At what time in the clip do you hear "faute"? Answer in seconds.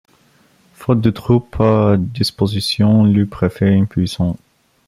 0.73-0.99